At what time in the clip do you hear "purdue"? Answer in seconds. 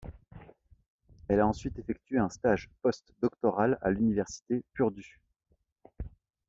4.73-5.21